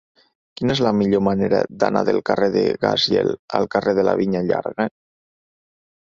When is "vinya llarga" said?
4.23-4.91